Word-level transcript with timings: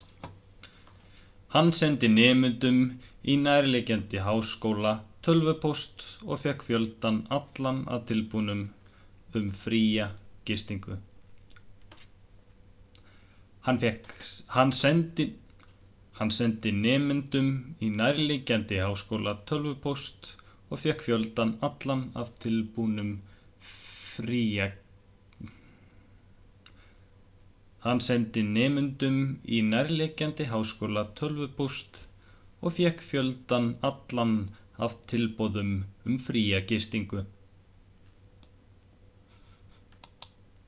hann 1.55 1.69
sendi 1.79 2.07
nemendum 2.19 2.77
í 3.33 3.35
nærliggjandi 3.47 4.17
háskóla 4.27 4.93
tölvupóst 5.27 6.05
og 6.31 6.39
fékk 6.43 6.61
fjöldann 6.69 7.19
allan 7.37 7.81
af 7.97 8.01
tilboðum 8.07 8.63
um 9.39 9.51
fría 9.63 10.07
gistingu 10.45 10.99